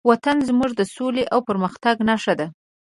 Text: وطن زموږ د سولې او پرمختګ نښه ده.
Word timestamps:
وطن 0.09 0.37
زموږ 0.49 0.71
د 0.75 0.81
سولې 0.95 1.23
او 1.33 1.39
پرمختګ 1.49 1.95
نښه 2.09 2.33
ده. 2.39 2.47